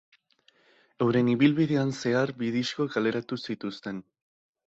Euren 1.05 1.27
ibilbidean 1.33 1.93
zehar 1.99 2.33
bi 2.41 2.49
disko 2.57 2.89
kaleratu 2.97 3.41
zituzten. 3.43 4.01